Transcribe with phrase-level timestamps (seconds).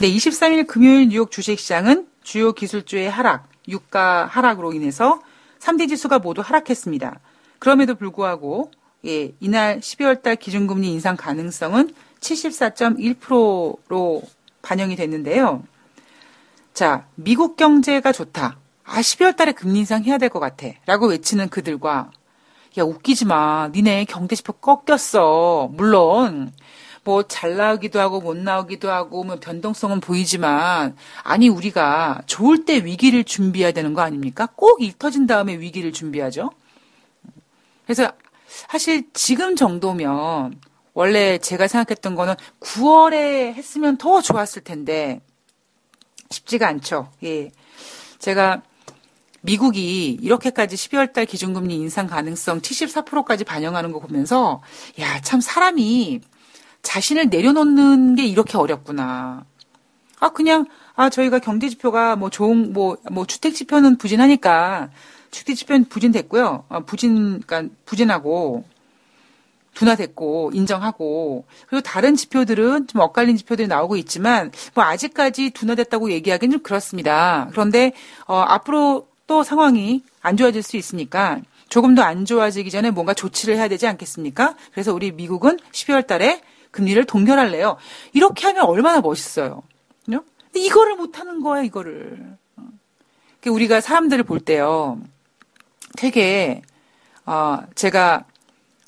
[0.00, 5.20] 네, 23일 금요일 뉴욕 주식시장은 주요 기술주의 하락, 유가 하락으로 인해서
[5.60, 7.20] 3대 지수가 모두 하락했습니다.
[7.58, 8.70] 그럼에도 불구하고
[9.06, 11.90] 예, 이날 12월 달 기준금리 인상 가능성은
[12.20, 14.22] 74.1%로
[14.62, 15.62] 반영이 됐는데요.
[16.74, 18.56] 자, 미국 경제가 좋다.
[18.84, 20.68] 아, 12월 달에 금리 인상 해야 될 것 같아.
[20.86, 22.10] 라고 외치는 그들과
[22.78, 23.68] 야, 웃기지 마.
[23.72, 25.68] 니네 경제지표 꺾였어.
[25.72, 26.52] 물론
[27.04, 33.24] 뭐 잘 나오기도 하고 못 나오기도 하고 뭐 변동성은 보이지만 아니 우리가 좋을 때 위기를
[33.24, 34.46] 준비해야 되는 거 아닙니까?
[34.56, 36.50] 꼭 일 터진 다음에 위기를 준비하죠.
[37.84, 38.10] 그래서
[38.46, 40.60] 사실 지금 정도면
[40.94, 45.20] 원래 제가 생각했던 거는 9월에 했으면 더 좋았을 텐데
[46.30, 47.10] 쉽지가 않죠.
[47.24, 47.50] 예.
[48.18, 48.62] 제가
[49.40, 54.62] 미국이 이렇게까지 12월 달 기준금리 인상 가능성 74%까지 반영하는 거 보면서
[55.00, 56.20] 야, 참 사람이
[56.82, 59.44] 자신을 내려놓는 게 이렇게 어렵구나.
[60.20, 64.90] 아, 그냥 아, 저희가 경제 지표가 뭐 좋은 뭐 뭐 주택 지표는 부진하니까
[65.30, 66.64] 주택 지표는 부진됐고요.
[66.68, 68.64] 아, 부진 그러니까 부진하고
[69.74, 76.62] 둔화됐고 인정하고 그리고 다른 지표들은 좀 엇갈린 지표들이 나오고 있지만 뭐 아직까지 둔화됐다고 얘기하기는 좀
[76.62, 77.48] 그렇습니다.
[77.52, 77.92] 그런데
[78.26, 81.40] 어, 앞으로 또 상황이 안 좋아질 수 있으니까
[81.70, 84.56] 조금 더 안 좋아지기 전에 뭔가 조치를 해야 되지 않겠습니까?
[84.72, 87.76] 그래서 우리 미국은 12월 달에 금리를 동결할래요.
[88.12, 89.62] 이렇게 하면 얼마나 멋있어요.
[90.54, 92.36] 이거를 못 하는 거야, 이거를.
[93.46, 95.00] 우리가 사람들을 볼 때요.
[95.96, 96.62] 되게
[97.24, 98.24] 어, 제가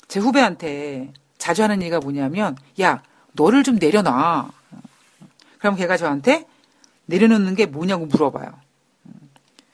[0.07, 4.49] 제 후배한테 자주 하는 얘기가 뭐냐면 야, 너를 좀 내려놔.
[5.59, 6.47] 그럼 걔가 저한테
[7.05, 8.51] 내려놓는 게 뭐냐고 물어봐요.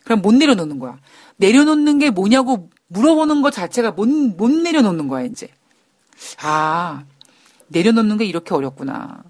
[0.03, 0.97] 그럼 못 내려놓는 거야.
[1.37, 5.47] 내려놓는 게 뭐냐고 물어보는 것 자체가 못, 못 내려놓는 거야, 이제.
[6.41, 7.03] 아,
[7.71, 9.23] 내려놓는 게 이렇게 어렵구나.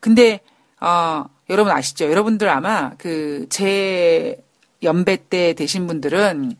[0.00, 0.40] 근데,
[0.80, 2.10] 어, 여러분 아시죠?
[2.10, 4.42] 여러분들 아마 그, 제
[4.82, 6.56] 연배 때 되신 분들은,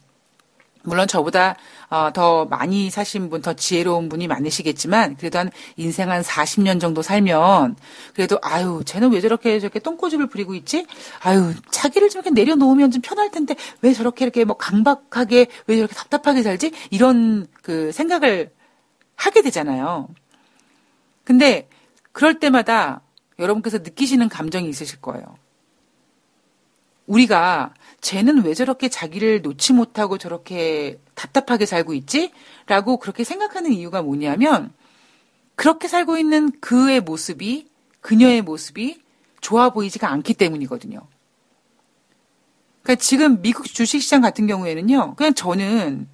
[0.85, 1.57] 물론 저보다
[1.93, 7.03] 어, 더 많이 사신 분, 더 지혜로운 분이 많으시겠지만, 그래도 한 인생 한 40년 정도
[7.03, 7.77] 살면,
[8.15, 10.87] 그래도, 아유, 쟤는 왜 저렇게 저렇게 똥꼬집을 부리고 있지?
[11.21, 15.95] 아유, 자기를 좀 이렇게 내려놓으면 좀 편할 텐데, 왜 저렇게 이렇게 뭐 강박하게, 왜 저렇게
[15.95, 16.73] 답답하게 살지?
[16.91, 18.51] 이런 그 생각을
[19.15, 20.09] 하게 되잖아요.
[21.25, 21.69] 근데,
[22.13, 23.03] 그럴 때마다
[23.39, 25.25] 여러분께서 느끼시는 감정이 있으실 거예요.
[27.07, 32.33] 우리가 쟤는 왜 저렇게 자기를 놓지 못하고 저렇게 답답하게 살고 있지?
[32.67, 34.73] 라고 그렇게 생각하는 이유가 뭐냐면
[35.55, 37.69] 그렇게 살고 있는 그의 모습이
[38.01, 39.03] 그녀의 모습이
[39.41, 41.01] 좋아 보이지가 않기 때문이거든요.
[42.83, 45.15] 그러니까 지금 미국 주식시장 같은 경우에는요.
[45.15, 46.09] 그냥 저는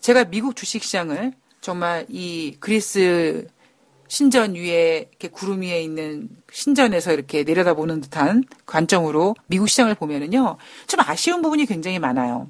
[0.00, 3.46] 제가 미국 주식시장을 정말 이 그리스
[4.14, 11.00] 신전 위에 이렇게 구름 위에 있는 신전에서 이렇게 내려다보는 듯한 관점으로 미국 시장을 보면은요 좀
[11.00, 12.46] 아쉬운 부분이 굉장히 많아요.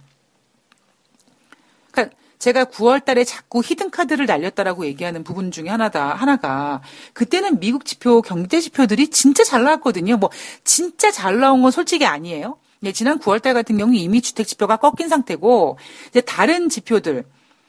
[1.90, 6.82] 그러니까 제가 9월 달에 자꾸 히든 카드를 날렸다라고 얘기하는 부분 중에 하나다, 하나가,
[7.14, 10.18] 그때는 미국 지표, 경제 지표들이 진짜 잘 나왔거든요.
[10.18, 10.28] 뭐,
[10.64, 12.58] 진짜 잘 나온 건 솔직히 아니에요.
[12.80, 15.78] 네, 지난 9월 달 같은 경우 이미 주택 지표가 꺾인 상태고,
[16.10, 17.24] 이제 다른 지표들,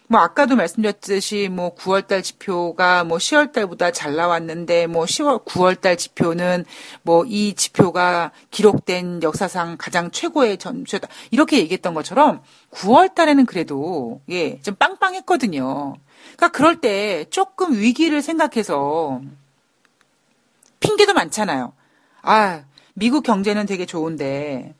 [0.07, 5.79] 뭐 아까도 말씀드렸듯이 뭐 9월 달 지표가 뭐 10월 달보다 잘 나왔는데 뭐 10월 9월
[5.81, 6.66] 달 지표는
[7.03, 11.07] 뭐 이 지표가 기록된 역사상 가장 최고의 전체다.
[11.31, 15.95] 이렇게 얘기했던 것처럼 9월 달에는 그래도 예, 좀 빵빵했거든요.
[16.35, 19.22] 그러니까 그럴 때 조금 위기를 생각해서
[20.79, 21.73] 핑계도 많잖아요.
[22.22, 24.75] 아, 미국 경제는 되게 좋은데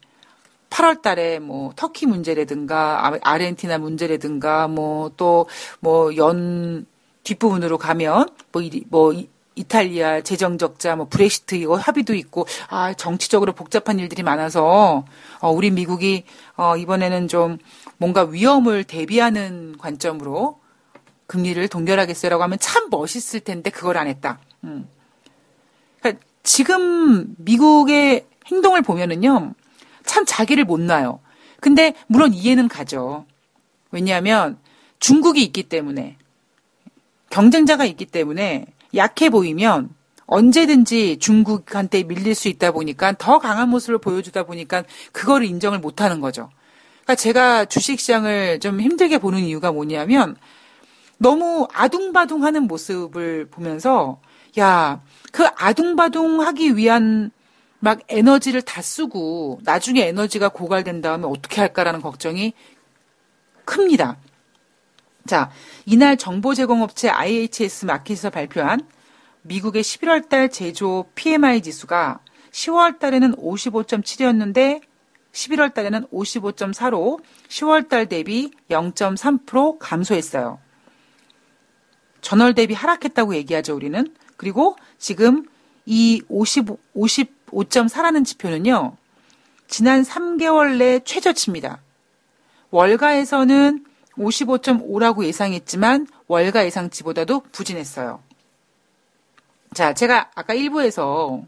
[0.76, 5.48] 8월 달에 뭐 터키 문제라든가 아, 아르헨티나 문제라든가 뭐 또
[5.80, 6.86] 뭐 연
[7.24, 9.14] 뒷부분으로 가면 뭐, 이, 뭐
[9.56, 15.06] 이탈리아 재정 적자 뭐 브렉시트 이거 합의도 있고 아 정치적으로 복잡한 일들이 많아서
[15.40, 16.26] 어 우리 미국이
[16.58, 17.58] 어 이번에는 좀
[17.98, 20.60] 뭔가 위험을 대비하는 관점으로
[21.28, 24.40] 금리를 동결하겠어요라고 하면 참 멋있을 텐데 그걸 안 했다.
[24.66, 24.90] 음.
[26.02, 29.54] 그러니까 지금 미국의 행동을 보면은요.
[30.06, 31.20] 참 자기를 못 놔요.
[31.60, 33.26] 근데 물론 이해는 가죠.
[33.92, 34.58] 왜냐하면
[35.00, 36.18] 중국이 있기 때문에
[37.30, 38.66] 경쟁자가 있기 때문에
[38.96, 39.90] 약해 보이면
[40.28, 46.20] 언제든지 중국한테 밀릴 수 있다 보니까 더 강한 모습을 보여주다 보니까 그거를 인정을 못 하는
[46.20, 46.50] 거죠.
[47.04, 50.36] 그러니까 제가 주식 시장을 좀 힘들게 보는 이유가 뭐냐면
[51.18, 54.20] 너무 아둥바둥 하는 모습을 보면서
[54.58, 55.02] 야,
[55.32, 57.32] 그 아둥바둥 하기 위한
[57.86, 62.54] 막 에너지를 다 쓰고 나중에 에너지가 고갈된 다음에 어떻게 할까라는 걱정이
[63.64, 64.18] 큽니다.
[65.28, 65.52] 자,
[65.86, 68.80] 이날 정보 제공업체 IHS 마켓에서 발표한
[69.44, 74.82] 미국의 11월 달 제조 PMI 지수가 10월 달에는 55.7이었는데
[75.32, 80.58] 11월 달에는 55.4로 10월 달 대비 0.3% 감소했어요.
[82.22, 84.12] 전월 대비 하락했다고 얘기하죠, 우리는.
[84.38, 85.46] 그리고 지금
[85.86, 86.66] 이 50,
[87.56, 88.98] 55.4라는 지표는요,
[89.68, 91.82] 지난 3개월 내 최저치입니다.
[92.72, 93.86] 월가에서는
[94.18, 98.22] 55.5라고 예상했지만 월가 예상치보다도 부진했어요.
[99.74, 101.44] 자, 제가 아까 일부에서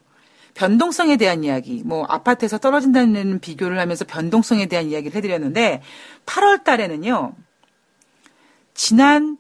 [0.53, 5.81] 변동성에 대한 이야기, 뭐 아파트에서 떨어진다는 비교를 하면서 변동성에 대한 이야기를 해드렸는데
[6.25, 7.33] 8월 달에는요,
[8.73, 9.37] 지난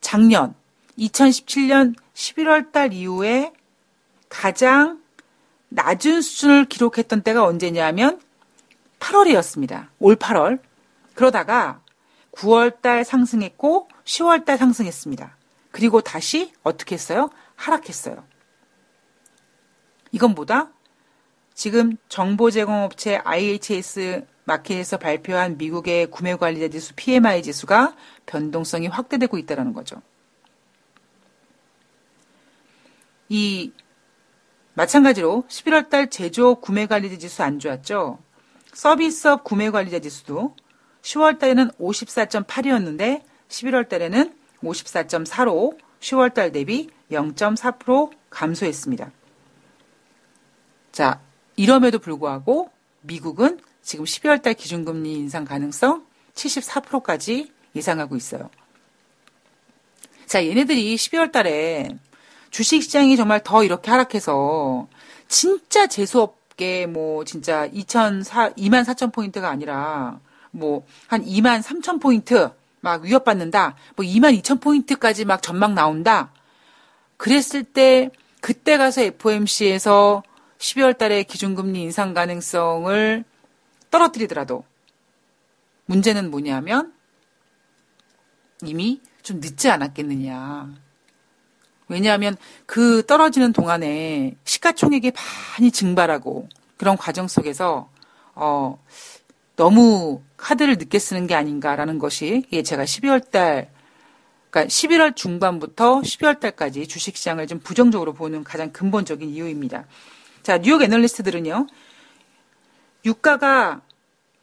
[0.00, 0.54] 작년
[0.98, 3.52] 2017년 11월 달 이후에
[4.28, 5.00] 가장
[5.76, 8.18] 낮은 수준을 기록했던 때가 언제냐면
[8.98, 9.88] 8월이었습니다.
[9.98, 10.58] 올 8월.
[11.14, 11.82] 그러다가
[12.32, 15.36] 9월 달 상승했고 10월 달 상승했습니다.
[15.70, 17.28] 그리고 다시 어떻게 했어요?
[17.56, 18.24] 하락했어요.
[20.12, 20.70] 이건 보다
[21.52, 27.94] 지금 정보 제공업체 IHS 마켓에서 발표한 미국의 구매 관리자 지수 PMI 지수가
[28.24, 30.00] 변동성이 확대되고 있다는 거죠.
[33.28, 33.72] 이
[34.76, 38.18] 마찬가지로 11월 달 제조업 구매 관리자 지수 안 좋았죠.
[38.74, 40.54] 서비스업 구매 관리자 지수도
[41.00, 49.10] 10월 달에는 54.8이었는데 11월 달에는 54.4로 10월 달 대비 0.4% 감소했습니다.
[50.92, 51.22] 자,
[51.56, 52.70] 이럼에도 불구하고
[53.00, 58.50] 미국은 지금 12월 달 기준금리 인상 가능성 74%까지 예상하고 있어요.
[60.26, 61.96] 자, 얘네들이 12월 달에
[62.56, 64.88] 주식시장이 정말 더 이렇게 하락해서
[65.28, 70.18] 진짜 재수없게 뭐 진짜 2,004, 2만 4천 포인트가 아니라
[70.52, 72.48] 뭐 한 2만 3천 포인트
[72.80, 73.76] 막 위협받는다.
[73.94, 76.32] 뭐 2만 2천 포인트까지 막 전망 나온다.
[77.18, 78.08] 그랬을 때
[78.40, 80.22] 그때 가서 FOMC에서
[80.56, 83.22] 12월 달에 기준금리 인상 가능성을
[83.90, 84.64] 떨어뜨리더라도
[85.84, 86.94] 문제는 뭐냐면
[88.62, 90.85] 이미 좀 늦지 않았겠느냐.
[91.88, 92.36] 왜냐하면
[92.66, 95.12] 그 떨어지는 동안에 시가총액이
[95.58, 97.88] 많이 증발하고 그런 과정 속에서
[98.34, 98.82] 어
[99.56, 103.70] 너무 카드를 늦게 쓰는 게 아닌가라는 것이 예, 제가 12월 달
[104.50, 109.84] 그러니까 11월 중반부터 12월 달까지 주식 시장을 좀 부정적으로 보는 가장 근본적인 이유입니다.
[110.42, 111.66] 자, 뉴욕 애널리스트들은요.
[113.04, 113.82] 유가가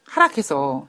[0.06, 0.88] 하락해서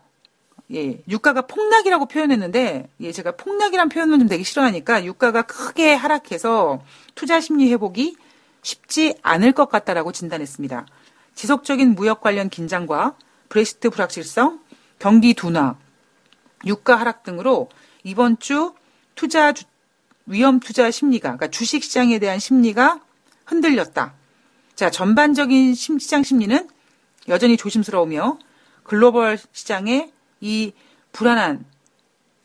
[0.74, 6.82] 예, 유가가 폭락이라고 표현했는데, 예, 제가 폭락이란 표현은 좀 되게 싫어하니까 유가가 크게 하락해서
[7.14, 8.16] 투자 심리 회복이
[8.64, 10.88] 쉽지 않을 것 같다라고 진단했습니다.
[11.36, 13.16] 지속적인 무역 관련 긴장과
[13.50, 14.60] 브렉시트 불확실성,
[14.98, 15.78] 경기 둔화,
[16.66, 17.70] 유가 하락 등으로
[18.04, 18.74] 이번 주
[19.14, 19.66] 투자 주,
[20.26, 23.00] 위험 투자 심리가, 그러니까 주식 시장에 대한 심리가
[23.46, 24.14] 흔들렸다.
[24.74, 26.68] 자, 전반적인 시장 심리는
[27.28, 28.40] 여전히 조심스러우며
[28.84, 30.12] 글로벌 시장에
[30.46, 30.74] 이
[31.12, 31.66] 불안한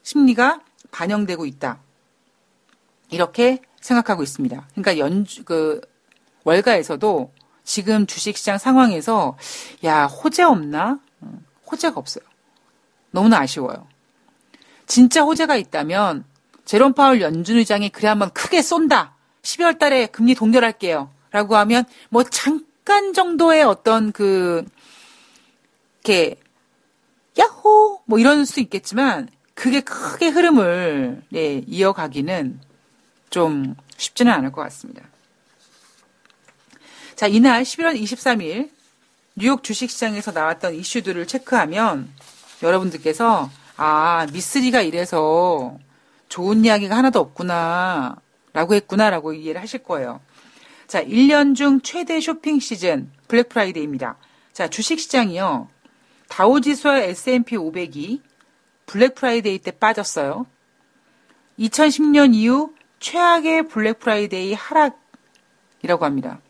[0.03, 1.81] 심리가 반영되고 있다.
[3.11, 4.69] 이렇게 생각하고 있습니다.
[4.71, 5.83] 그러니까 연주, 그,
[6.45, 7.31] 월가에서도
[7.63, 9.37] 지금 주식시장 상황에서,
[9.85, 10.99] 야, 호재 없나?
[11.71, 12.25] 호재가 없어요.
[13.11, 13.87] 너무나 아쉬워요.
[14.87, 16.25] 진짜 호재가 있다면,
[16.65, 19.15] 제롬 파울 연준 의장이 그래 한번 크게 쏜다.
[19.43, 21.11] 12월 달에 금리 동결할게요.
[21.33, 24.65] 라고 하면, 뭐, 잠깐 정도의 어떤 그,
[26.03, 26.37] 이렇게!
[28.11, 32.61] 뭐 이럴 수 있겠지만 그게 크게 흐름을 네, 이어가기는
[33.31, 35.03] 좀 쉽지는 않을 것 같습니다.
[37.15, 38.71] 자, 이날 11월 23일
[39.37, 42.11] 뉴욕 주식시장에서 나왔던 이슈들을 체크하면
[42.65, 45.79] 여러분들께서 아, 미쓰리가 이래서
[46.29, 48.17] 좋은 이야기가 하나도 없구나
[48.53, 50.21] 라고 했구나 라고 이해를 하실 거예요.
[50.89, 54.17] 자, 1년 중 최대 쇼핑 시즌 블랙 프라이데이입니다.
[54.53, 55.69] 자, 주식시장이요.
[56.31, 58.23] 다우지수와 S&P 500이
[58.87, 60.47] 블랙 프라이데이 때 빠졌어요.
[61.59, 66.41] 2010년 이후 최악의 블랙 프라이데이 하락이라고 합니다.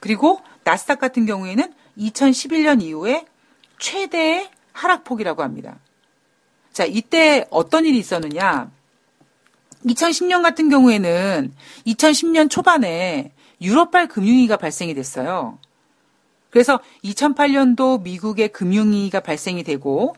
[0.00, 3.26] 그리고 나스닥 같은 경우에는 2011년 이후에
[3.78, 5.78] 최대의 하락폭이라고 합니다.
[6.72, 8.70] 자, 이때 어떤 일이 있었느냐?
[9.84, 11.52] 2010년 같은 경우에는
[11.86, 15.58] 2010년 초반에 유럽발 금융위기가 발생이 됐어요.
[16.54, 20.14] 그래서 2008년도 미국의 금융위기가 발생이 되고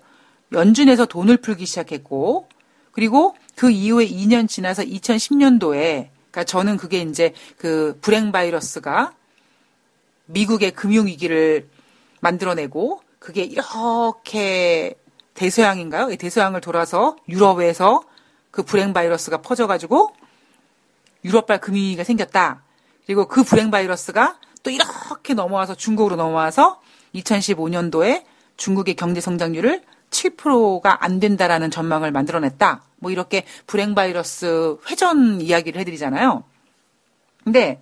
[0.53, 2.47] 연준에서 돈을 풀기 시작했고
[2.93, 9.15] 그리고 그 이후에 2년 지나서 2010년도에 그러니까 저는 그게 이제 그 불행 바이러스가
[10.27, 11.71] 미국의 금융 위기를
[12.21, 14.95] 만들어내고 그게 이렇게
[15.33, 16.15] 대서양인가요?
[16.17, 18.03] 대서양을 돌아서 유럽에서
[18.51, 20.15] 그 불행 바이러스가 퍼져가지고
[21.25, 22.63] 유럽발 금융위기가 생겼다.
[23.07, 26.81] 그리고 그 불행 바이러스가 또 이렇게 넘어와서 중국으로 넘어와서
[27.15, 28.25] 2015년도에
[28.57, 32.83] 중국의 경제 성장률을 7%가 안 된다라는 전망을 만들어냈다.
[32.97, 36.43] 뭐 이렇게 불행 바이러스 회전 이야기를 해드리잖아요.
[37.45, 37.81] 근데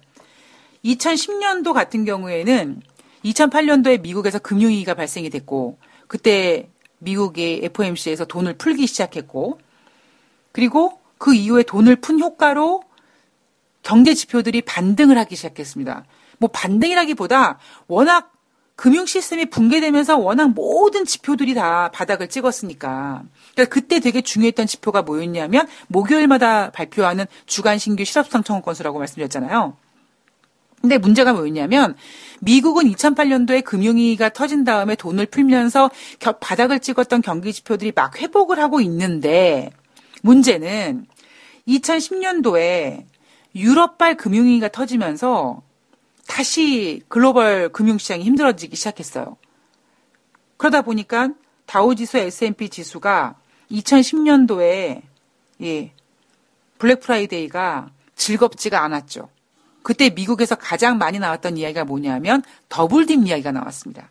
[0.85, 2.83] 2010년도 같은 경우에는
[3.25, 9.59] 2008년도에 미국에서 금융위기가 발생이 됐고 그때 미국의 FOMC에서 돈을 풀기 시작했고
[10.53, 12.83] 그리고 그 이후에 돈을 푼 효과로
[13.83, 16.05] 경제 지표들이 반등을 하기 시작했습니다.
[16.38, 18.33] 뭐 반등이라기보다 워낙
[18.76, 23.23] 금융 시스템이 붕괴되면서 워낙 모든 지표들이 다 바닥을 찍었으니까.
[23.53, 29.76] 그러니까 그때 되게 중요했던 지표가 뭐였냐면 목요일마다 발표하는 주간 신규 실업상 청원 건수라고 말씀드렸잖아요.
[30.81, 31.97] 근데 문제가 뭐였냐면
[32.41, 35.91] 미국은 2008년도에 금융위기가 터진 다음에 돈을 풀면서
[36.41, 39.71] 바닥을 찍었던 경기 지표들이 막 회복을 하고 있는데
[40.23, 41.07] 문제는
[41.69, 43.05] 2010년도에
[43.55, 45.62] 유럽발 금융위기가 터지면서
[46.26, 49.37] 다시 글로벌 금융시장이 힘들어지기 시작했어요.
[50.57, 51.31] 그러다 보니까
[51.66, 53.37] 다우지수 S&P 지수가
[53.71, 55.02] 2010년도에
[55.62, 55.93] 예,
[56.78, 59.28] 블랙 프라이데이가 즐겁지가 않았죠.
[59.83, 64.11] 그때 미국에서 가장 많이 나왔던 이야기가 뭐냐면 더블딥 이야기가 나왔습니다.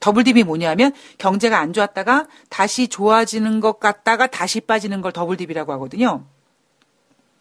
[0.00, 6.24] 더블딥이 뭐냐면 경제가 안 좋았다가 다시 좋아지는 것 같다가 다시 빠지는 걸 더블딥이라고 하거든요.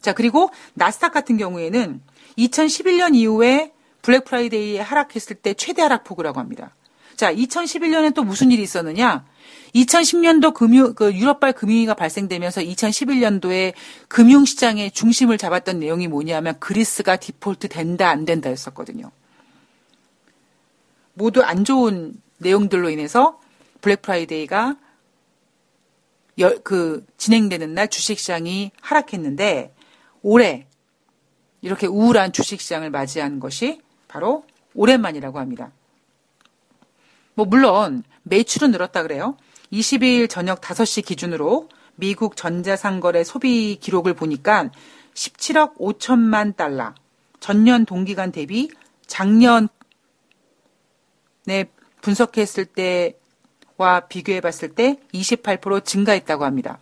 [0.01, 2.01] 자, 그리고 나스닥 같은 경우에는
[2.37, 6.75] 2011년 이후에 블랙 프라이데이에 하락했을 때 최대 하락폭이라고 합니다.
[7.15, 9.25] 자, 2011년에 또 무슨 일이 있었느냐?
[9.73, 13.73] 2010년도 금융, 그 유럽발 금융위기가 발생되면서 2011년도에
[14.07, 19.09] 금융 시장의 중심을 잡았던 내용이 뭐냐면 그리스가 디폴트 된다, 안 된다 였었거든요.
[21.13, 23.39] 모두 안 좋은 내용들로 인해서
[23.81, 24.75] 블랙 프라이데이가
[26.63, 29.73] 그 진행되는 날 주식 시장이 하락했는데
[30.23, 30.67] 올해
[31.61, 33.81] 이렇게 우울한 주식 시장을 맞이한 것이
[34.13, 35.71] 바로 오랜만이라고 합니다.
[37.33, 39.35] 뭐 물론 매출은 늘었다 그래요.
[39.71, 44.69] 22일 저녁 5시 기준으로 미국 전자상거래 소비 기록을 보니까
[45.15, 46.93] 17억 5천만 달러.
[47.39, 48.69] 전년 동기간 대비
[49.07, 49.67] 작년에
[52.01, 56.79] 분석했을 때와 비교해 봤을 때 28% 증가했다고 합니다.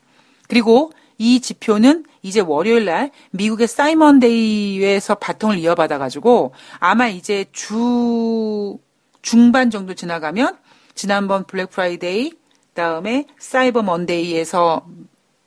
[0.50, 8.78] 그리고 이 지표는 이제 월요일 날 미국의 사이먼 데이에서 바통을 이어받아 가지고 아마 이제 주
[9.22, 10.58] 중반 정도 지나가면
[10.94, 12.34] 지난번 블랙 프라이데이
[12.74, 14.86] 다음에 사이버 먼데이에서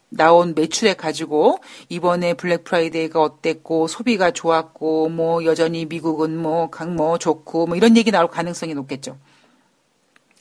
[0.09, 7.19] 나온 매출액 가지고 이번에 블랙 프라이데이가 어땠고 소비가 좋았고 뭐 여전히 미국은 뭐 강뭐 뭐
[7.19, 9.19] 좋고 뭐 이런 얘기 나올 가능성이 높겠죠.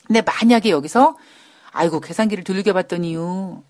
[0.06, 1.16] 근데 만약에 여기서
[1.72, 3.64] 아이고 계산기를 봤더니요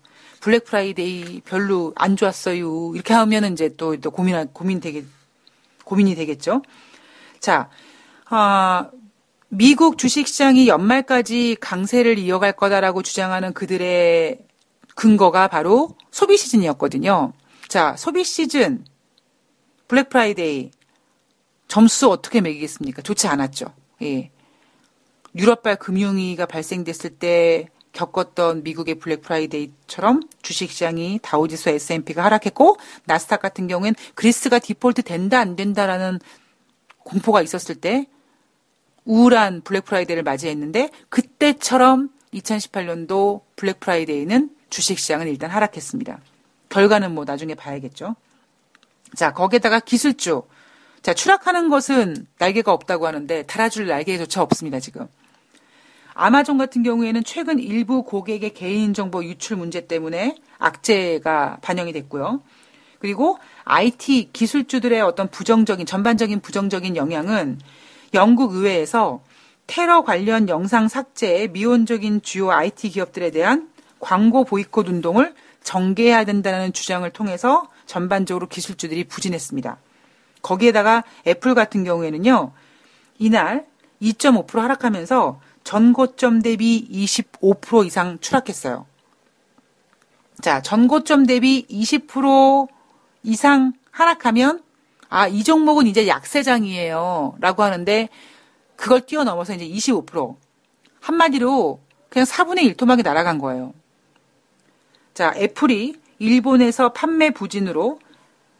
[0.44, 2.92] 블랙 프라이데이 별로 안 좋았어요.
[2.94, 5.02] 이렇게 하면은 이제 또, 또 고민, 고민 되게,
[5.84, 6.60] 고민이 되겠죠.
[7.40, 7.70] 자,
[8.26, 8.90] 아,
[9.48, 14.44] 미국 주식시장이 연말까지 강세를 이어갈 거다라고 주장하는 그들의
[14.94, 17.32] 근거가 바로 소비 시즌이었거든요.
[17.68, 18.84] 자, 소비 시즌,
[19.88, 20.72] 블랙 프라이데이,
[21.68, 23.00] 점수 어떻게 매기겠습니까?
[23.00, 23.72] 좋지 않았죠.
[24.02, 24.30] 예.
[25.34, 33.94] 유럽발 금융위기가 발생됐을 때 겪었던 미국의 블랙 프라이데이처럼 주식시장이 다우지수 S&P가 하락했고 나스닥 같은 경우엔
[34.14, 36.20] 그리스가 디폴트 된다 안 된다라는
[36.98, 38.06] 공포가 있었을 때
[39.04, 46.18] 우울한 블랙 프라이데이를 맞이했는데 그때처럼 2018년도 블랙 프라이데이는 주식시장은 일단 하락했습니다.
[46.68, 48.16] 결과는 뭐 나중에 봐야겠죠.
[49.14, 50.42] 자, 거기에다가 기술주.
[51.02, 55.06] 자, 추락하는 것은 날개가 없다고 하는데 달아줄 날개조차 없습니다, 지금.
[56.14, 62.42] 아마존 같은 경우에는 최근 일부 고객의 개인정보 유출 문제 때문에 악재가 반영이 됐고요.
[63.00, 67.58] 그리고 IT 기술주들의 어떤 부정적인, 전반적인 부정적인 영향은
[68.14, 69.22] 영국 의회에서
[69.66, 73.68] 테러 관련 영상 삭제에 미온적인 주요 IT 기업들에 대한
[73.98, 79.78] 광고 보이콧 운동을 전개해야 된다는 주장을 통해서 전반적으로 기술주들이 부진했습니다.
[80.42, 82.52] 거기에다가 애플 같은 경우에는요,
[83.18, 83.66] 이날
[84.02, 88.86] 2.5% 하락하면서 전고점 대비 25% 이상 추락했어요.
[90.40, 92.68] 자, 전고점 대비 20%
[93.22, 94.62] 이상 하락하면
[95.08, 97.36] 아, 이 종목은 이제 약세장이에요.
[97.40, 98.08] 라고 하는데
[98.76, 100.36] 그걸 뛰어넘어서 이제 25%
[101.00, 103.72] 한마디로 그냥 4분의 1토막이 날아간 거예요.
[105.14, 108.00] 자, 애플이 일본에서 판매 부진으로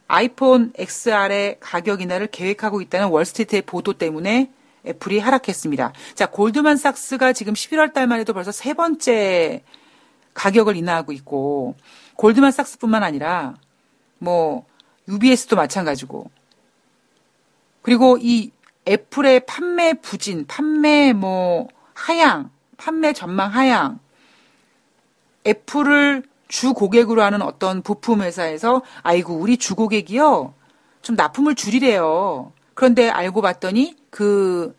[0.07, 4.51] 아이폰 XR의 가격 인하를 계획하고 있다는 월스트리트의 보도 때문에
[4.87, 5.93] 애플이 하락했습니다.
[6.13, 9.63] 자, 골드만삭스가 지금 11월 달만 해도 벌써 세 번째
[10.33, 11.75] 가격을 인하하고 있고
[12.15, 13.55] 골드만삭스뿐만 아니라
[14.19, 14.65] 뭐
[15.07, 16.29] UBS도 마찬가지고
[17.81, 18.51] 그리고 이
[18.87, 23.99] 애플의 판매 부진, 판매 뭐 하향, 판매 전망 하향,
[25.45, 30.53] 애플을 주 고객으로 하는 어떤 부품 회사에서 아이고 우리 주 고객이요
[31.01, 32.51] 좀 납품을 줄이래요.
[32.75, 34.77] 그런데 알고 봤더니 그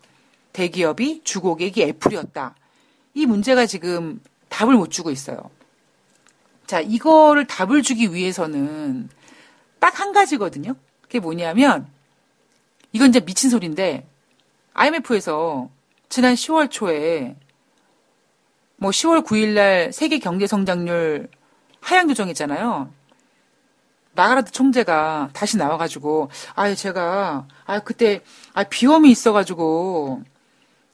[0.53, 2.55] 대기업이 주 고객이 애플이었다.
[3.13, 5.49] 이 문제가 지금 답을 못 주고 있어요.
[6.65, 9.09] 자, 이거를 답을 주기 위해서는
[9.79, 10.75] 딱 한 가지거든요.
[11.01, 11.87] 그게 뭐냐면
[12.91, 14.05] 이건 이제 미친 소리인데
[14.73, 15.69] IMF에서
[16.09, 17.35] 지난 10월 초에
[18.75, 21.29] 뭐 10월 9일 날 세계 경제 성장률
[21.81, 22.91] 하향 조정했잖아요.
[24.17, 28.21] 나가라드 총재가 다시 나와가지고, 아유, 제가, 아 그때,
[28.53, 30.23] 아, 비염이 있어가지고,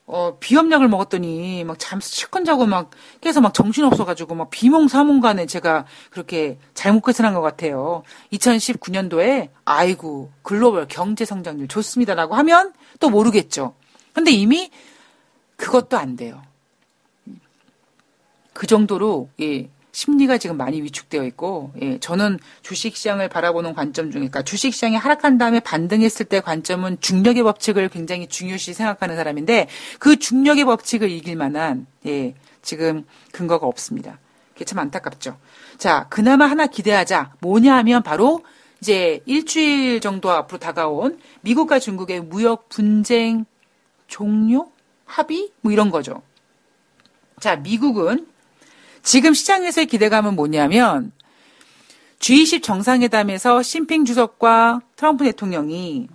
[0.06, 5.86] 어, 비염약을 먹었더니, 막 잠수 치권 자고 막, 깨서 막 정신 없어가지고, 막 비몽사몽간에 제가
[6.10, 8.04] 그렇게 잘못 계산한 것 같아요.
[8.34, 13.74] 2019년도에, 아이고, 글로벌 경제 성장률 좋습니다라고 하면 또 모르겠죠.
[14.12, 14.70] 근데 이미
[15.56, 16.42] 그것도 안 돼요.
[18.52, 24.42] 그 정도로, 예, 심리가 지금 많이 위축되어 있고, 예, 저는 주식시장을 바라보는 관점 중에, 그러니까
[24.42, 29.68] 주식시장이 하락한 다음에 반등했을 때 관점은 중력의 법칙을 굉장히 중요시 생각하는 사람인데,
[30.00, 32.34] 그 중력의 법칙을 이길 만한, 예,
[32.64, 34.20] 지금 근거가 없습니다.
[34.54, 35.38] 그게 참 안타깝죠.
[35.78, 37.34] 자, 그나마 하나 기대하자.
[37.40, 38.44] 뭐냐 하면 바로
[38.82, 43.46] 이제 일주일 정도 앞으로 다가온 미국과 중국의 무역 분쟁
[44.08, 44.72] 종료?
[45.06, 45.52] 합의?
[45.62, 46.24] 뭐 이런 거죠.
[47.40, 48.33] 자, 미국은
[49.04, 51.12] 지금 시장에서의 기대감은 뭐냐면
[52.20, 56.08] G20 정상회담에서 심핑 주석과 트럼프 대통령이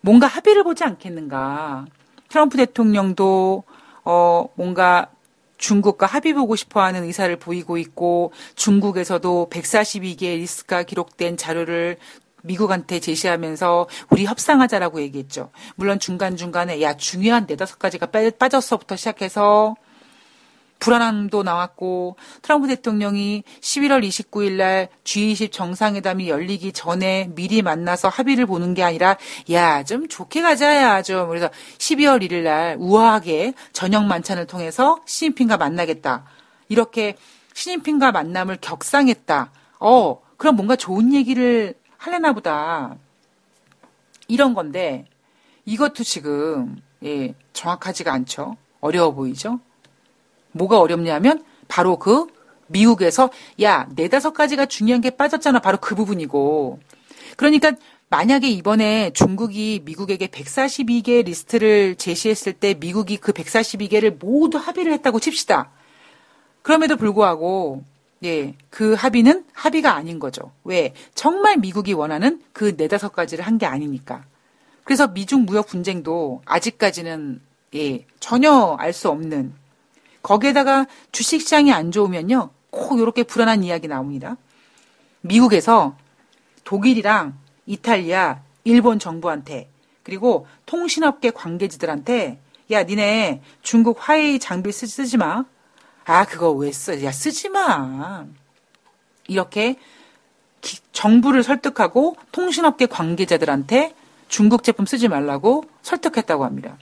[0.00, 1.84] 뭔가 합의를 보지 않겠는가.
[2.30, 3.64] 트럼프 대통령도
[4.04, 5.10] 어 뭔가
[5.58, 11.98] 중국과 합의 보고 싶어 하는 의사를 보이고 있고 중국에서도 142개의 리스크가 기록된 자료를
[12.42, 15.50] 미국한테 제시하면서 우리 협상하자라고 얘기했죠.
[15.76, 18.08] 물론 중간중간에 야 중요한 네다섯 가지가
[18.38, 19.76] 빠졌어부터 시작해서
[20.82, 28.74] 불안함도 나왔고 트럼프 대통령이 11월 29일 날 G20 정상회담이 열리기 전에 미리 만나서 합의를 보는
[28.74, 29.16] 게 아니라
[29.52, 36.24] 야 좀 좋게 가자야 좀 그래서 12월 1일 날 우아하게 저녁 만찬을 통해서 시진핑과 만나겠다
[36.68, 37.16] 이렇게
[37.54, 39.50] 시진핑과 만남을 격상했다.
[39.80, 42.96] 어 그럼 뭔가 좋은 얘기를 할래나 보다
[44.28, 45.06] 이런 건데
[45.64, 48.56] 이것도 지금 예 정확하지가 않죠.
[48.80, 49.60] 어려워 보이죠.
[50.52, 52.26] 뭐가 어렵냐면 바로 그
[52.68, 53.30] 미국에서
[53.62, 56.78] 야 네다섯 가지가 중요한 게 빠졌잖아 바로 그 부분이고
[57.36, 57.72] 그러니까
[58.08, 65.70] 만약에 이번에 중국이 미국에게 142개 리스트를 제시했을 때 미국이 그 142개를 모두 합의를 했다고 칩시다.
[66.60, 67.84] 그럼에도 불구하고
[68.24, 70.52] 예, 그 합의는 합의가 아닌 거죠.
[70.62, 70.92] 왜?
[71.14, 74.24] 정말 미국이 원하는 그 네다섯 가지를 한 게 아니니까.
[74.84, 77.40] 그래서 미중 무역 분쟁도 아직까지는
[77.74, 79.54] 예, 전혀 알 수 없는
[80.22, 82.50] 거기에다가 주식시장이 안 좋으면요.
[82.70, 84.36] 꼭 이렇게 불안한 이야기 나옵니다.
[85.20, 85.96] 미국에서
[86.64, 89.70] 독일이랑 이탈리아, 일본 정부한테
[90.02, 95.44] 그리고 통신업계 관계지들한테 야 니네 중국 화웨이 장비 쓰, 쓰지 마.
[96.04, 97.02] 아 그거 왜 써?
[97.04, 98.24] 야 쓰지 마.
[99.28, 99.76] 이렇게
[100.60, 103.94] 기, 정부를 설득하고 통신업계 관계자들한테
[104.28, 106.78] 중국 제품 쓰지 말라고 설득했다고 합니다.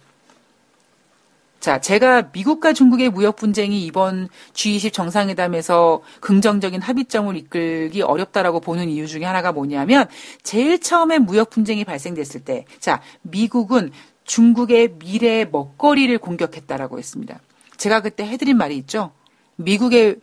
[1.61, 9.07] 자, 제가 미국과 중국의 무역 분쟁이 이번 G20 정상회담에서 긍정적인 합의점을 이끌기 어렵다라고 보는 이유
[9.07, 10.09] 중에 하나가 뭐냐면
[10.42, 13.92] 제일 처음에 무역 분쟁이 발생됐을 때, 자, 미국은
[14.25, 17.38] 중국의 미래 먹거리를 공격했다라고 했습니다.
[17.77, 19.12] 제가 그때 해드린 말이 있죠.
[19.57, 20.16] 미국의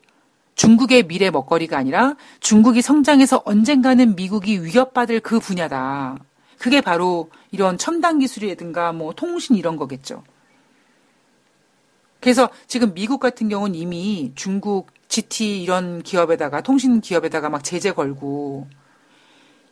[0.56, 6.17] 중국의 미래 먹거리가 아니라 중국이 성장해서 언젠가는 미국이 위협받을 그 분야다.
[6.58, 10.23] 그게 바로 이런 첨단 기술이라든가 뭐 통신 이런 거겠죠.
[12.28, 18.68] 그래서 지금 미국 같은 경우는 이미 중국 GT 이런 기업에다가 통신 기업에다가 막 제재 걸고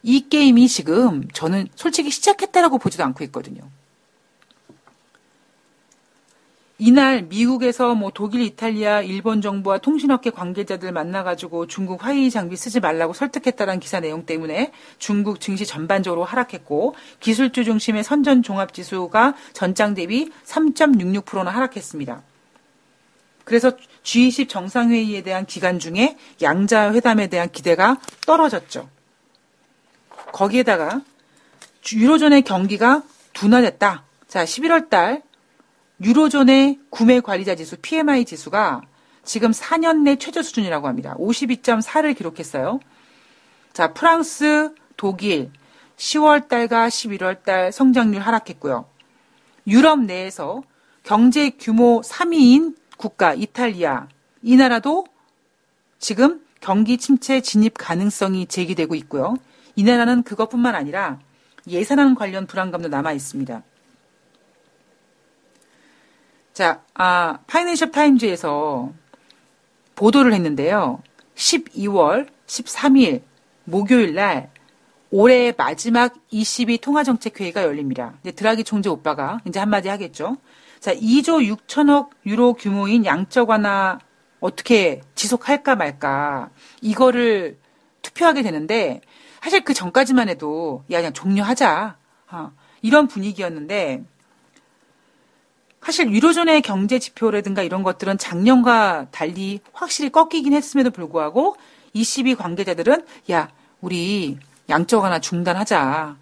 [0.04, 3.70] 이 게임이 지금 저는 솔직히 시작했다라고 보지도 않고 있거든요.
[6.78, 13.12] 이날 미국에서 뭐 독일, 이탈리아, 일본 정부와 통신업계 관계자들 만나가지고 중국 화웨이 장비 쓰지 말라고
[13.12, 20.32] 설득했다는 기사 내용 때문에 중국 증시 전반적으로 하락했고 기술주 중심의 선전 종합 지수가 전장 대비
[20.46, 22.24] 3.66%나 하락했습니다.
[23.45, 23.71] 그래서
[24.03, 28.89] G20 정상회의에 대한 기간 중에 양자 회담에 대한 기대가 떨어졌죠.
[30.34, 31.01] 거기에다가
[31.93, 33.03] 유로존의 경기가
[33.34, 34.03] 둔화됐다.
[34.27, 35.21] 자, 11월 달
[36.01, 38.81] 유로존의 구매 관리자 지수 PMI 지수가
[39.23, 41.15] 지금 4년 내 최저 수준이라고 합니다.
[41.17, 42.79] 52.4를 기록했어요.
[43.73, 45.51] 자, 프랑스, 독일
[45.97, 48.86] 10월 달과 11월 달 성장률 하락했고요.
[49.67, 50.63] 유럽 내에서
[51.03, 54.08] 경제 규모 3위인 국가 이탈리아
[54.41, 55.05] 이 나라도
[55.99, 59.36] 지금 경기 침체 진입 가능성이 제기되고 있고요.
[59.75, 61.19] 이 나라는 그것뿐만 아니라
[61.67, 63.63] 예산안 관련 불안감도 남아 있습니다.
[66.53, 68.93] 자, 아, 파이낸셜 타임즈에서
[69.95, 71.01] 보도를 했는데요.
[71.36, 73.23] 12월 13일
[73.65, 74.51] 목요일 날
[75.12, 78.13] 올해 마지막 22 통화정책회의가 열립니다.
[78.36, 80.38] 드라기 총재 오빠가 이제 한마디 하겠죠.
[80.80, 84.00] 자, 2조 6천억 유로 규모인 양적 완화
[84.40, 86.50] 어떻게 지속할까 말까
[86.82, 87.58] 이거를
[88.02, 89.02] 투표하게 되는데
[89.42, 91.98] 사실 그 전까지만 해도 야 그냥 종료하자
[92.32, 94.04] 어, 이런 분위기였는데
[95.82, 101.58] 사실 유로존의 경제 지표라든가 이런 것들은 작년과 달리 확실히 꺾이긴 했음에도 불구하고
[101.94, 103.50] 22 관계자들은 야
[103.82, 106.18] 우리 양적 하나 중단하자.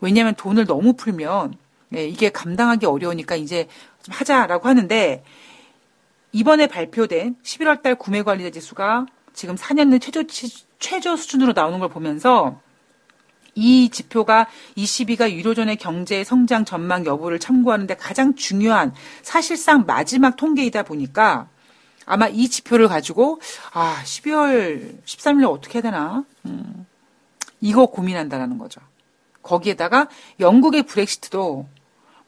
[0.00, 1.54] 왜냐하면 돈을 너무 풀면
[1.90, 3.68] 네, 이게 감당하기 어려우니까 이제
[4.02, 5.24] 좀 하자라고 하는데
[6.32, 10.22] 이번에 발표된 11월 달 구매 관리자 지수가 지금 4년 내 최저,
[10.78, 12.60] 최저 수준으로 나오는 걸 보면서
[13.54, 14.46] 이 지표가
[14.76, 21.48] 22가 유로존의 경제 성장 전망 여부를 참고하는데 가장 중요한 사실상 마지막 통계이다 보니까
[22.04, 23.40] 아마 이 지표를 가지고
[23.72, 26.86] 아 12월 13일 어떻게 해야 되나 음,
[27.60, 28.80] 이거 고민한다라는 거죠.
[29.42, 30.08] 거기에다가
[30.40, 31.68] 영국의 브렉시트도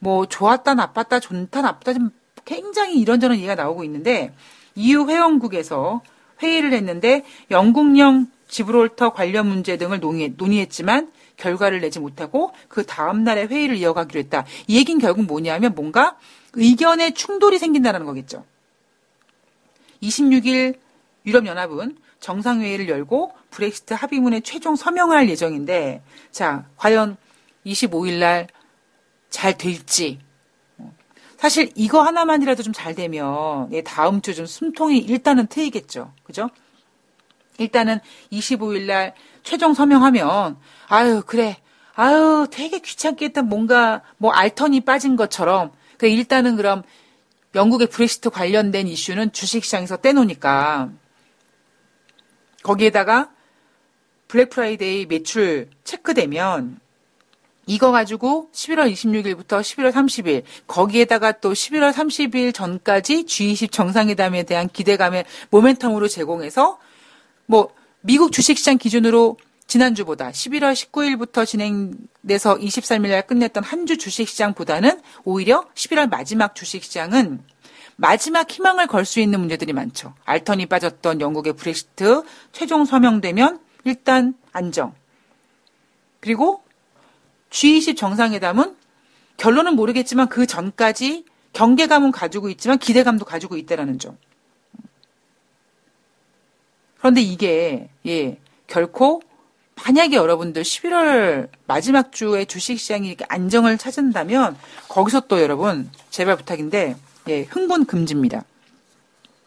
[0.01, 2.11] 뭐 좋았다 나빴다 좋다 나쁘다 좀
[2.45, 4.35] 굉장히 이런저런 얘기가 나오고 있는데
[4.75, 6.03] EU 회원국에서
[6.43, 13.77] 회의를 했는데 영국령 지브롤터 관련 문제 등을 논의했지만 결과를 내지 못하고 그 다음 날에 회의를
[13.77, 14.45] 이어가기로 했다.
[14.67, 16.17] 이 얘기는 결국 뭐냐면 뭔가
[16.55, 18.45] 의견의 충돌이 생긴다는 거겠죠.
[20.03, 20.79] 26일
[21.27, 27.17] 유럽연합은 정상회의를 열고 브렉시트 합의문에 최종 서명할 예정인데, 자, 과연
[27.65, 28.49] 25일 날
[29.31, 30.19] 잘 될지.
[31.39, 36.13] 사실 이거 하나만이라도 좀 잘 되면, 예, 다음 주 좀 숨통이 일단은 트이겠죠.
[36.23, 36.51] 그죠?
[37.59, 38.01] 일단은
[38.33, 40.57] 25일 날 최종 서명하면
[40.89, 41.59] 아유 그래
[41.95, 46.83] 아유 되게 귀찮게 했던 뭔가 뭐 알턴이 빠진 것처럼 그 일단은 그럼
[47.55, 50.91] 영국의 브렉시트 관련된 이슈는 주식시장에서 떼놓으니까
[52.63, 53.31] 거기에다가
[54.29, 56.81] 블랙 프라이데이 매출 체크되면
[57.71, 65.25] 이거 가지고 11월 26일부터 11월 30일 거기에다가 또 11월 30일 전까지 G20 정상회담에 대한 기대감을
[65.53, 66.81] 모멘텀으로 제공해서
[67.47, 69.37] 뭐 미국 주식시장 기준으로
[69.69, 77.41] 지난주보다 11월 19일부터 진행돼서 23일 날 끝냈던 한 주 주식시장보다는 오히려 11월 마지막 주식시장은
[77.95, 80.15] 마지막 희망을 걸 수 있는 문제들이 많죠.
[80.25, 84.93] 알턴이 빠졌던 영국의 브렉시트 최종 서명되면 일단 안정.
[86.19, 86.65] 그리고
[87.51, 88.77] G20 정상회담은
[89.37, 94.17] 결론은 모르겠지만 그 전까지 경계감은 가지고 있지만 기대감도 가지고 있다라는 점.
[96.99, 99.23] 그런데 이게 예 결코
[99.85, 104.57] 만약에 여러분들 11월 마지막 주에 주식시장이 이렇게 안정을 찾은다면
[104.89, 106.97] 거기서 또 여러분 제발 부탁인데
[107.29, 108.45] 예 흥분 금지입니다.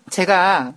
[0.10, 0.74] 제가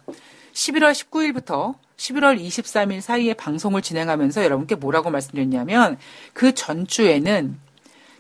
[0.53, 5.99] 11월 19일부터 11월 23일 사이에 방송을 진행하면서 여러분께 뭐라고 말씀드렸냐면
[6.33, 7.59] 그 전주에는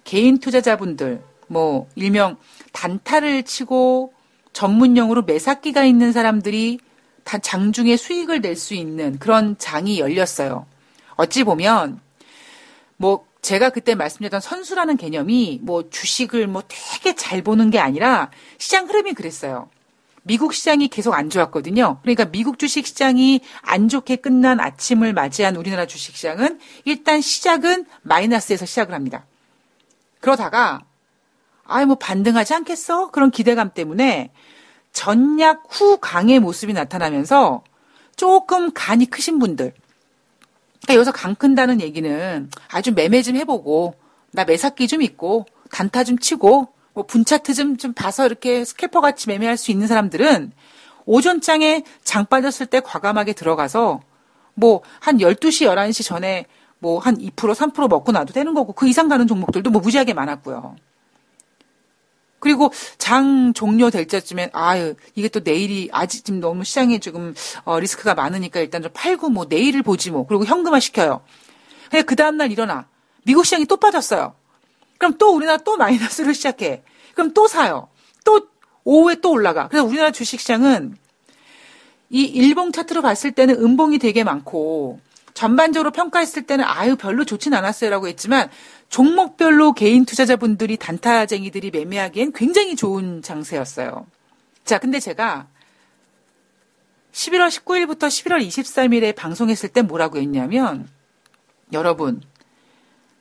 [0.04, 2.36] 개인 투자자분들 뭐 일명
[2.72, 4.12] 단타를 치고
[4.52, 6.78] 전문용어로 매사기가 있는 사람들이
[7.24, 10.66] 다 장중에 수익을 낼 수 있는 그런 장이 열렸어요.
[11.16, 12.00] 어찌 보면
[12.96, 18.88] 뭐 제가 그때 말씀드렸던 선수라는 개념이 뭐 주식을 뭐 되게 잘 보는 게 아니라 시장
[18.88, 19.68] 흐름이 그랬어요.
[20.26, 22.00] 미국 시장이 계속 안 좋았거든요.
[22.02, 28.66] 그러니까 미국 주식 시장이 안 좋게 끝난 아침을 맞이한 우리나라 주식 시장은 일단 시작은 마이너스에서
[28.66, 29.24] 시작을 합니다.
[30.20, 30.80] 그러다가
[31.64, 33.12] 아이 뭐 반등하지 않겠어?
[33.12, 34.32] 그런 기대감 때문에
[34.92, 37.62] 전약 후 강의 모습이 나타나면서
[38.16, 39.74] 조금 간이 크신 분들.
[40.82, 43.94] 그러니까 여기서 강 큰다는 얘기는 아주 매매 좀 해보고
[44.32, 49.28] 나 매사기 좀 있고 단타 좀 치고 뭐 분차트 좀, 좀 봐서 이렇게 스캘퍼 같이
[49.28, 50.50] 매매할 수 있는 사람들은
[51.04, 54.00] 오전장에 장 빠졌을 때 과감하게 들어가서
[54.54, 56.46] 뭐 한 12시, 11시 전에
[56.78, 60.74] 뭐 한 2%, 3% 먹고 나도 되는 거고 그 이상 가는 종목들도 뭐 무지하게 많았고요.
[62.38, 68.14] 그리고 장 종료될 때쯤엔 아유 이게 또 내일이 아직 지금 너무 시장에 지금 어, 리스크가
[68.14, 71.20] 많으니까 일단 좀 팔고 뭐 내일을 보지 뭐 그리고 현금화 시켜요.
[72.06, 72.88] 그 다음 날 일어나
[73.24, 74.35] 미국 시장이 또 빠졌어요.
[74.98, 76.82] 그럼 또 우리나라 또 마이너스를 시작해.
[77.14, 77.88] 그럼 또 사요.
[78.24, 78.48] 또
[78.85, 79.68] 오후에 또 올라가.
[79.68, 80.96] 그래서 우리나라 주식 시장은
[82.11, 85.00] 이 일봉 차트로 봤을 때는 음봉이 되게 많고
[85.35, 88.48] 전반적으로 평가했을 때는 아유 별로 좋진 않았어요라고 했지만
[88.88, 94.06] 종목별로 개인 투자자분들이 단타쟁이들이 매매하기엔 굉장히 좋은 장세였어요.
[94.64, 95.48] 자, 근데 제가
[97.12, 100.88] 11월 19일부터 11월 23일에 방송했을 때 뭐라고 했냐면
[101.72, 102.22] 여러분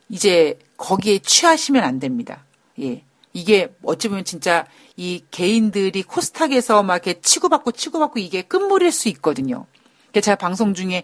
[0.09, 2.45] 이제 거기에 취하시면 안 됩니다.
[2.81, 3.03] 예.
[3.33, 4.65] 이게 어찌 보면 진짜
[4.95, 9.65] 이 개인들이 코스닥에서 막 이렇게 치고받고 치고받고 이게 끝물일 수 있거든요.
[10.13, 11.03] 제가 방송 중에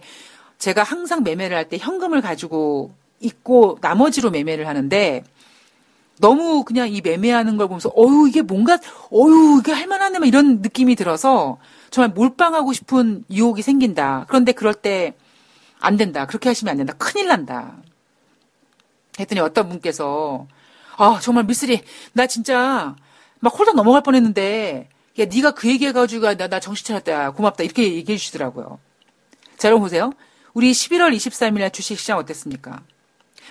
[0.58, 5.24] 제가 항상 매매를 할 때 현금을 가지고 있고 나머지로 매매를 하는데
[6.20, 8.78] 너무 그냥 이 매매하는 걸 보면서 어유 이게 뭔가
[9.12, 11.58] 어유 이게 할만하네 막 이런 느낌이 들어서
[11.90, 14.26] 정말 몰빵하고 싶은 유혹이 생긴다.
[14.28, 15.14] 그런데 그럴 때
[15.82, 16.26] 안 된다.
[16.26, 16.94] 그렇게 하시면 안 된다.
[16.96, 17.76] 큰일 난다.
[19.18, 20.46] 했더니 어떤 분께서
[20.96, 22.96] 아 정말 미쓰리 나 진짜
[23.40, 28.16] 막 홀딱 넘어갈 뻔했는데 야 네가 그 얘기해가지고 나, 나 정신 차렸다 고맙다 이렇게 얘기해
[28.18, 28.78] 주시더라고요.
[29.58, 30.12] 자 여러분 보세요.
[30.54, 32.82] 우리 11월 23일 날 주식시장 어땠습니까?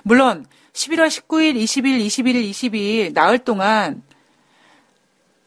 [0.04, 4.04] 물론 11월 19일, 20일, 21일, 22일 나흘 동안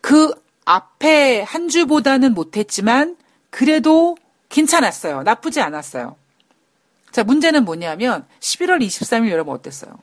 [0.01, 0.33] 그
[0.65, 3.17] 앞에 한 주보다는 못했지만
[3.51, 4.17] 그래도
[4.49, 5.23] 괜찮았어요.
[5.23, 6.17] 나쁘지 않았어요.
[7.11, 9.99] 자, 문제는 뭐냐면 11월 23일 여러분 어땠어요?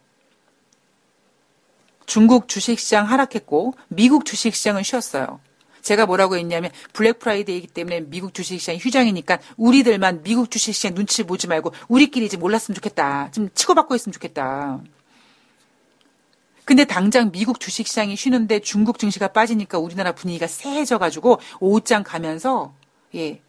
[2.11, 5.39] 중국 주식시장 하락했고 미국 주식시장은 쉬었어요.
[5.81, 11.71] 제가 뭐라고 했냐면 블랙 프라이데이이기 때문에 미국 주식시장이 휴장이니까 우리들만 미국 주식시장 눈치 보지 말고
[11.87, 13.31] 우리끼리 이제 놀았으면 좋겠다.
[13.31, 14.81] 좀 치고받고 있으면 좋겠다.
[16.65, 22.73] 근데 당장 미국 주식시장이 쉬는데 중국 증시가 빠지니까 우리나라 분위기가 쎄해져가지고 오후장 가면서
[23.15, 23.39] 예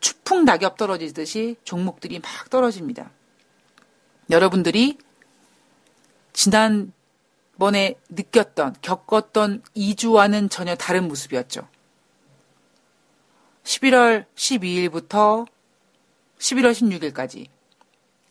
[0.00, 3.10] 추풍 낙엽 떨어지듯이 종목들이 막 떨어집니다.
[4.28, 4.98] 여러분들이
[6.34, 6.92] 지난
[7.58, 11.66] 번에 느꼈던, 겪었던 2주와는 전혀 다른 모습이었죠.
[13.64, 15.46] 11월 12일부터
[16.38, 17.46] 11월 16일까지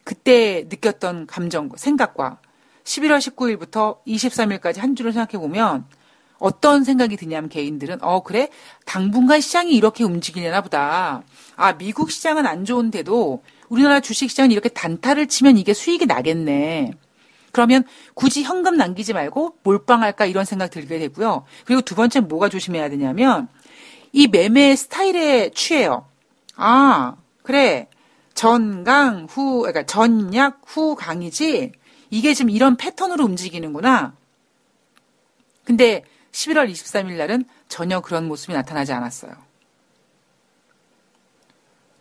[0.04, 2.40] 그때 느꼈던 감정, 생각과
[2.84, 5.86] 11월 19일부터 23일까지 한 주를 생각해 보면
[6.40, 8.50] 어떤 생각이 드냐면 개인들은 어 그래
[8.86, 11.24] 당분간 시장이 이렇게 움직이려나 보다.
[11.56, 16.92] 아 미국 시장은 안 좋은데도 우리나라 주식 시장은 이렇게 단타를 치면 이게 수익이 나겠네.
[17.58, 21.43] 그러면 굳이 현금 남기지 말고 몰빵할까 이런 생각 들게 되고요.
[21.65, 23.48] 그리고 두 번째 뭐가 조심해야 되냐면
[24.13, 26.06] 이 매매 스타일에 취해요.
[26.56, 27.88] 아, 그래.
[28.36, 31.72] 전강 후, 그러니까 전약 후 강이지.
[32.12, 34.13] 이게 지금 이런 패턴으로 움직이는구나.
[35.63, 39.32] 근데 11월 23일 날은 전혀 그런 모습이 나타나지 않았어요.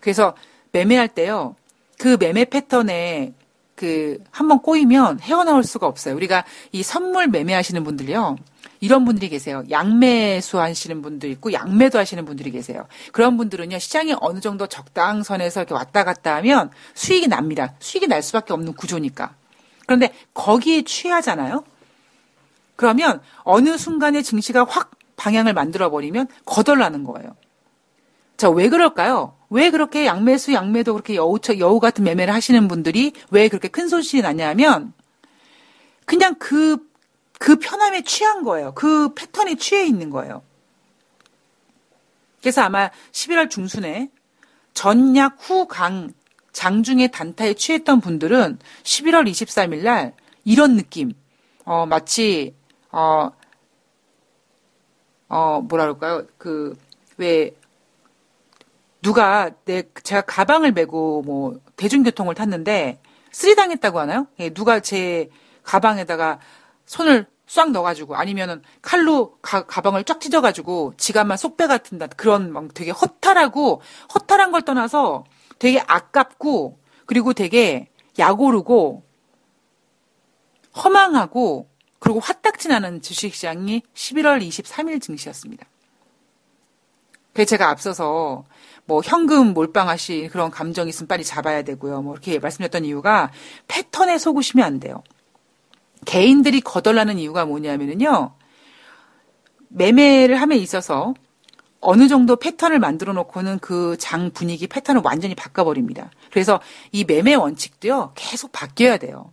[0.00, 0.36] 그래서
[0.72, 1.56] 매매할 때요.
[1.98, 3.32] 그 매매 패턴에
[3.76, 6.16] 그 한번 꼬이면 헤어나올 수가 없어요.
[6.16, 8.36] 우리가 이 선물 매매하시는 분들요.
[8.80, 9.62] 이런 분들이 계세요.
[9.70, 12.86] 양매수 하시는 분도 있고 양매도 하시는 분들이 계세요.
[13.12, 13.78] 그런 분들은요.
[13.78, 17.74] 시장이 어느 정도 적당선에서 이렇게 왔다 갔다 하면 수익이 납니다.
[17.78, 19.34] 수익이 날 수밖에 없는 구조니까.
[19.86, 21.64] 그런데 거기에 취하잖아요.
[22.76, 27.36] 그러면 어느 순간에 증시가 확 방향을 만들어 버리면 거덜나는 거예요.
[28.36, 29.35] 자, 왜 그럴까요?
[29.50, 34.22] 왜 그렇게 양매수, 양매도 그렇게 여우, 여우 같은 매매를 하시는 분들이 왜 그렇게 큰 손실이
[34.22, 34.92] 나냐면
[36.04, 36.78] 그냥 그,
[37.38, 38.72] 그 편함에 취한 거예요.
[38.74, 40.42] 그 패턴에 취해 있는 거예요.
[42.40, 44.10] 그래서 아마 11월 중순에
[44.72, 46.12] 전약 후 강,
[46.52, 51.12] 장중의 단타에 취했던 분들은 11월 23일 날 이런 느낌,
[51.64, 52.54] 어, 마치,
[52.92, 53.30] 어,
[55.28, 56.26] 어, 뭐라 그럴까요?
[56.38, 56.76] 그,
[57.16, 57.50] 왜,
[59.06, 64.26] 누가 내 제가 가방을 메고 뭐 대중교통을 탔는데 쓰리당했다고 하나요?
[64.40, 65.30] 예, 누가 제
[65.62, 66.40] 가방에다가
[66.86, 72.74] 손을 싹 넣어가지고 아니면은 칼로 가, 가방을 쫙 찢어가지고 지갑만 쏙 빼같은 다 그런 막
[72.74, 73.80] 되게 허탈하고
[74.12, 75.22] 허탈한 걸 떠나서
[75.60, 77.88] 되게 아깝고 그리고 되게
[78.18, 79.04] 약오르고
[80.82, 85.64] 허망하고 그리고 화딱지 나는 주식시장이 11월 23일 증시였습니다.
[87.36, 88.44] 그래서 제가 앞서서
[88.86, 92.00] 뭐 현금 몰빵하시 그런 감정 있으면 빨리 잡아야 되고요.
[92.00, 93.30] 뭐 이렇게 말씀드렸던 이유가
[93.68, 95.02] 패턴에 속으시면 안 돼요.
[96.06, 98.32] 개인들이 거덜나는 이유가 뭐냐면은요.
[99.68, 101.12] 매매를 함에 있어서
[101.80, 106.10] 어느 정도 패턴을 만들어 놓고는 그 장 분위기 패턴을 완전히 바꿔버립니다.
[106.30, 106.58] 그래서
[106.90, 109.30] 이 매매 원칙도요, 계속 바뀌어야 돼요.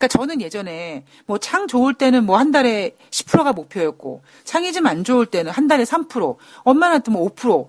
[0.00, 5.04] 그러니까 저는 예전에 뭐 창 좋을 때는 뭐 한 달에 10%가 목표였고, 창이 좀 안
[5.04, 7.68] 좋을 때는 한 달에 3%, 엄마한테 뭐 5%,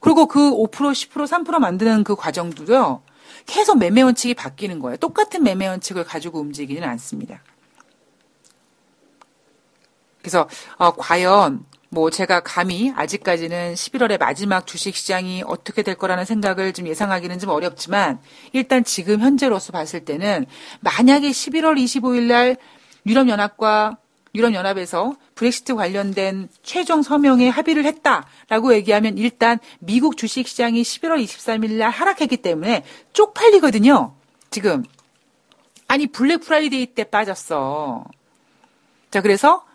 [0.00, 3.02] 그리고 그 5%, 10%, 3% 만드는 그 과정도요.
[3.46, 4.98] 계속 매매 원칙이 바뀌는 거예요.
[4.98, 7.40] 똑같은 매매 원칙을 가지고 움직이지는 않습니다.
[10.22, 16.72] 그래서 어, 과연 뭐 제가 감히 아직까지는 11월의 마지막 주식 시장이 어떻게 될 거라는 생각을
[16.72, 18.18] 좀 예상하기는 좀 어렵지만
[18.54, 20.46] 일단 지금 현재로서 봤을 때는
[20.80, 22.56] 만약에 11월 25일 날
[23.04, 23.98] 유럽 연합과
[24.34, 31.72] 유럽 연합에서 브렉시트 관련된 최종 서명에 합의를 했다라고 얘기하면 일단 미국 주식 시장이 11월 23일
[31.72, 34.14] 날 하락했기 때문에 쪽팔리거든요.
[34.50, 34.82] 지금
[35.88, 38.04] 아니 블랙 프라이데이 때 빠졌어.
[39.10, 39.66] 자 그래서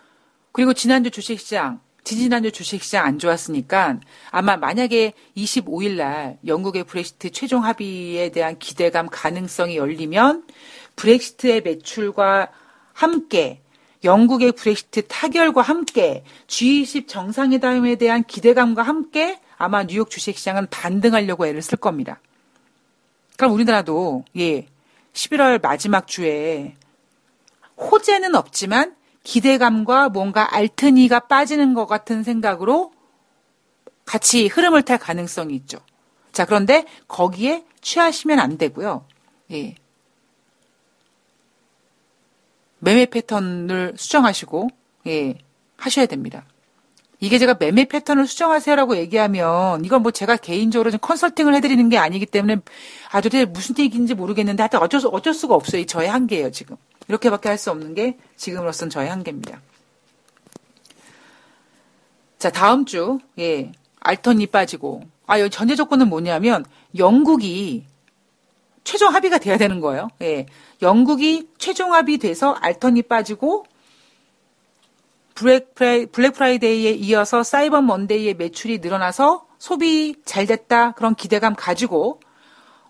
[0.57, 3.99] 그리고 지난주 주식 시장 지지난주 주식시장 안 좋았으니까
[4.31, 10.47] 아마 만약에 25일 날 영국의 브렉시트 최종 합의에 대한 기대감 가능성이 열리면
[10.95, 12.49] 브렉시트의 매출과
[12.93, 13.61] 함께
[14.03, 21.77] 영국의 브렉시트 타결과 함께 G20 정상회담에 대한 기대감과 함께 아마 뉴욕 주식시장은 반등하려고 애를 쓸
[21.77, 22.19] 겁니다.
[23.37, 24.65] 그럼 우리나라도 예
[25.13, 26.73] 11월 마지막 주에
[27.77, 32.93] 호재는 없지만 기대감과 뭔가 알트니가 빠지는 것 같은 생각으로
[34.05, 35.79] 같이 흐름을 탈 가능성이 있죠.
[36.31, 39.03] 자, 그런데 거기에 취하시면 안 되고요.
[39.51, 39.75] 예.
[42.79, 44.69] 매매 패턴을 수정하시고,
[45.07, 45.37] 예,
[45.75, 46.45] 하셔야 됩니다.
[47.19, 52.25] 이게 제가 매매 패턴을 수정하세요라고 얘기하면 이건 뭐 제가 개인적으로 좀 컨설팅을 해드리는 게 아니기
[52.27, 52.57] 때문에
[53.11, 55.85] 아 도대체 무슨 얘기인지 모르겠는데 하여튼 어쩔, 수, 어쩔 수가 없어요.
[55.85, 56.77] 저의 한계예요 지금.
[57.07, 59.61] 이렇게밖에 할 수 없는 게 지금으로선 저의 한계입니다.
[62.37, 66.65] 자, 다음 주, 예, 알턴이 빠지고, 아, 여기 전제 조건은 뭐냐면,
[66.97, 67.85] 영국이
[68.83, 70.09] 최종 합의가 돼야 되는 거예요.
[70.21, 70.45] 예.
[70.81, 73.65] 영국이 최종 합의돼서 알턴이 빠지고,
[75.33, 80.91] 블랙, 프라이, 블랙 프라이데이에 이어서 사이버 먼데이의 매출이 늘어나서 소비 잘 됐다.
[80.91, 82.19] 그런 기대감 가지고,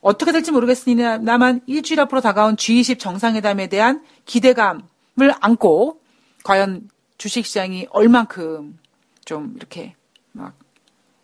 [0.08, 6.00] 어떻게 될지 모르겠으나만 일주일 앞으로 다가온 G20 정상회담에 대한 기대감을 안고
[6.46, 8.80] 과연 주식시장이 얼만큼
[9.26, 9.96] 좀 이렇게
[10.32, 10.54] 막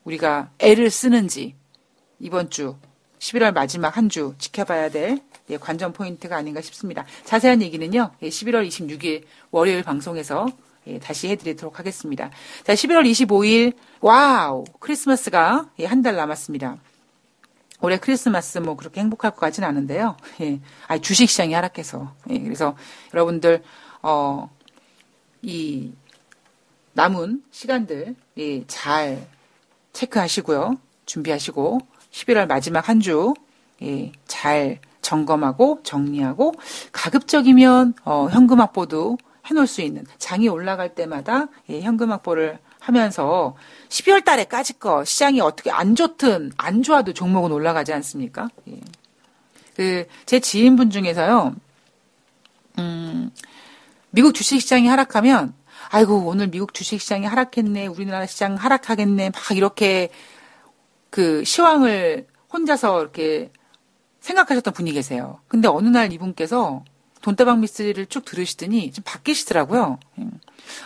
[0.03, 1.55] 우리가 애를 쓰는지
[2.19, 2.75] 이번 주
[3.19, 7.05] 11월 마지막 한 주 지켜봐야 될 예, 관전 포인트가 아닌가 싶습니다.
[7.23, 10.45] 자세한 얘기는요, 11월 예, 26일 월요일 방송에서
[10.87, 12.31] 예, 다시 해드리도록 하겠습니다.
[12.65, 14.65] 자, 11월 25일, 와우!
[14.81, 16.77] 크리스마스가 한 달 남았습니다.
[17.83, 20.15] 올해 크리스마스 뭐 그렇게 행복할 것 같지는 않은데요.
[20.39, 20.61] 예.
[20.87, 22.13] 아, 주식 시장이 하락해서.
[22.29, 22.39] 예.
[22.39, 22.77] 그래서
[23.13, 23.61] 여러분들
[24.01, 24.49] 어,
[25.41, 25.91] 이
[26.93, 29.27] 남은 시간들 예, 잘
[29.91, 30.77] 체크하시고요.
[31.05, 31.79] 준비하시고
[32.11, 33.33] 11월 마지막 한 주
[33.81, 36.53] 예, 잘 점검하고 정리하고
[36.93, 39.17] 가급적이면 어, 현금 확보도
[39.47, 43.55] 해놓을 수 있는 장이 올라갈 때마다 예, 현금 확보를 하면서
[43.87, 48.49] 12월 달에까지 거 시장이 어떻게 안 좋든 안 좋아도 종목은 올라가지 않습니까?
[48.67, 48.81] 예.
[49.75, 51.55] 그제 지인분 중에서요.
[52.79, 53.31] 음,
[54.09, 55.53] 미국 주식 시장이 하락하면
[55.89, 57.87] 아이고 오늘 미국 주식 시장이 하락했네.
[57.87, 59.29] 우리나라 시장 하락하겠네.
[59.29, 60.09] 막 이렇게
[61.09, 63.49] 그 시황을 혼자서 이렇게
[64.19, 65.39] 생각하셨던 분이 계세요.
[65.47, 66.83] 근데 어느 날 이분께서
[67.21, 69.99] 돈다방 미스를 쭉 들으시더니 좀 바뀌시더라고요.
[70.19, 70.25] 예.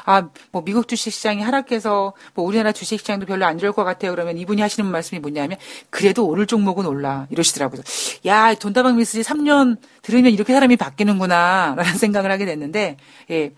[0.06, 4.12] 아, 뭐 미국 주식 시장이 하락해서 뭐 우리나라 주식 시장도 별로 안 좋을 것 같아요.
[4.12, 5.58] 그러면 이분이 하시는 말씀이 뭐냐면
[5.90, 7.82] 그래도 오를 종목은 올라 이러시더라고요.
[8.26, 12.98] 야, 돈다방 미스지 3년 들으면 이렇게 사람이 바뀌는구나라는 생각을 하게 됐는데
[13.32, 13.54] 예.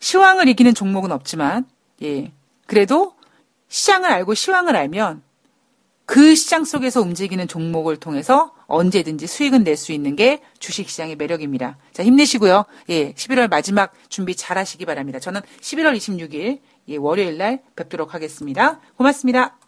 [0.00, 1.66] 시황을 이기는 종목은 없지만
[2.02, 2.32] 예.
[2.66, 3.14] 그래도
[3.68, 5.22] 시장을 알고 시황을 알면
[6.04, 11.76] 그 시장 속에서 움직이는 종목을 통해서 언제든지 수익은 낼 수 있는 게 주식시장의 매력입니다.
[11.92, 12.64] 자, 힘내시고요.
[12.88, 15.18] 예, 11월 마지막 준비 잘 하시기 바랍니다.
[15.20, 18.80] 저는 11월 26일, 예, 월요일 날 뵙도록 하겠습니다.
[18.96, 19.58] 고맙습니다.